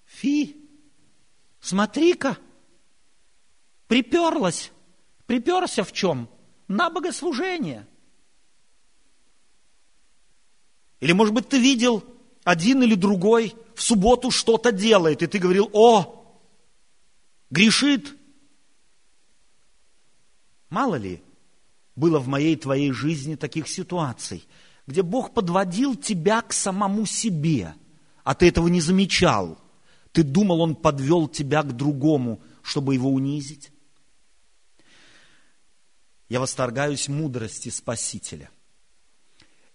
фи, 0.04 0.61
смотри-ка, 1.62 2.36
приперлась, 3.86 4.70
приперся 5.24 5.84
в 5.84 5.92
чем? 5.92 6.28
На 6.68 6.90
богослужение. 6.90 7.86
Или, 11.00 11.12
может 11.12 11.34
быть, 11.34 11.48
ты 11.48 11.58
видел 11.58 12.04
один 12.44 12.82
или 12.82 12.94
другой 12.94 13.54
в 13.74 13.82
субботу 13.82 14.30
что-то 14.30 14.72
делает, 14.72 15.22
и 15.22 15.26
ты 15.26 15.38
говорил, 15.38 15.70
о, 15.72 16.40
грешит. 17.50 18.14
Мало 20.68 20.96
ли 20.96 21.22
было 21.96 22.18
в 22.18 22.28
моей 22.28 22.56
твоей 22.56 22.92
жизни 22.92 23.34
таких 23.34 23.68
ситуаций, 23.68 24.46
где 24.86 25.02
Бог 25.02 25.34
подводил 25.34 25.94
тебя 25.94 26.40
к 26.42 26.52
самому 26.52 27.06
себе, 27.06 27.74
а 28.24 28.34
ты 28.34 28.48
этого 28.48 28.68
не 28.68 28.80
замечал. 28.80 29.58
Ты 30.12 30.22
думал, 30.22 30.60
Он 30.60 30.74
подвел 30.74 31.28
тебя 31.28 31.62
к 31.62 31.76
другому, 31.76 32.40
чтобы 32.62 32.94
его 32.94 33.10
унизить. 33.10 33.70
Я 36.28 36.40
восторгаюсь 36.40 37.08
мудрости 37.08 37.68
Спасителя. 37.68 38.50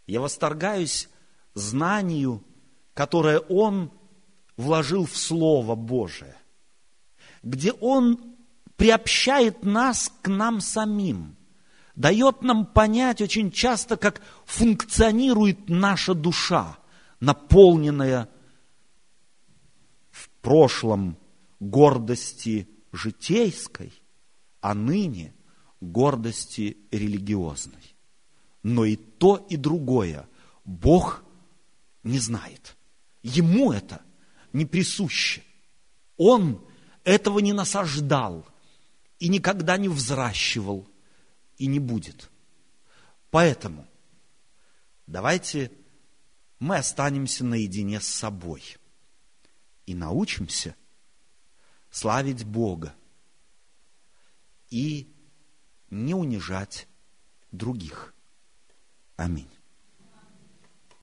Я 0.05 0.21
восторгаюсь 0.21 1.09
знанию 1.53 2.43
которое 2.97 3.37
Он 3.41 3.91
вложил 4.57 5.05
в 5.05 5.15
Слово 5.15 5.75
Божие, 5.75 6.35
где 7.43 7.71
Он 7.73 8.35
приобщает 8.75 9.63
нас 9.63 10.11
к 10.23 10.27
нам 10.27 10.61
самим, 10.61 11.37
дает 11.95 12.41
нам 12.41 12.65
понять 12.65 13.21
очень 13.21 13.51
часто, 13.51 13.97
как 13.97 14.19
функционирует 14.47 15.69
наша 15.69 16.15
душа, 16.15 16.79
наполненная 17.19 18.29
прошлом 20.47 21.17
гордости 21.59 22.69
житейской, 22.93 23.91
а 24.61 24.73
ныне 24.73 25.33
гордости 25.81 26.77
религиозной. 26.89 27.97
Но 28.63 28.85
и 28.85 28.95
то, 28.95 29.45
и 29.49 29.57
другое 29.57 30.25
Бог 30.63 31.21
не 32.01 32.17
знает. 32.17 32.77
Ему 33.23 33.73
это 33.73 34.01
не 34.53 34.65
присуще. 34.65 35.43
Он 36.15 36.65
этого 37.03 37.39
не 37.39 37.51
насаждал 37.51 38.47
и 39.19 39.27
никогда 39.27 39.75
не 39.75 39.89
взращивал 39.89 40.87
и 41.57 41.67
не 41.67 41.79
будет. 41.79 42.29
Поэтому 43.31 43.85
давайте 45.07 45.73
мы 46.59 46.77
останемся 46.77 47.43
наедине 47.43 47.99
с 47.99 48.07
собой 48.07 48.77
и 49.87 49.95
научимся 49.95 50.75
славить 51.89 52.45
Бога 52.45 52.93
и 54.69 55.11
не 55.89 56.13
унижать 56.13 56.87
других. 57.51 58.13
Аминь. 59.15 59.49